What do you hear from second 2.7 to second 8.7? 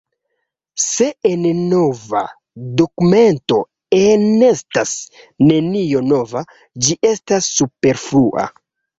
dokumento enestas nenio nova, ĝi estas superflua.